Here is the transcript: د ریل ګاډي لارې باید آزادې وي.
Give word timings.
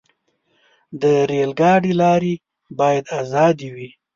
د 1.01 1.03
ریل 1.29 1.51
ګاډي 1.59 1.93
لارې 2.01 2.33
باید 2.79 3.03
آزادې 3.19 3.69
وي. 3.75 3.89